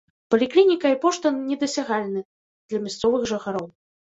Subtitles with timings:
[0.33, 2.25] Паліклініка і пошта недасягальны
[2.69, 3.67] для мясцовых жыхароў.